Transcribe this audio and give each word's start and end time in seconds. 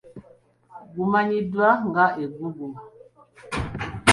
Gumanyiddwa 0.95 1.69
nga 1.87 2.05
eggugu. 2.23 2.67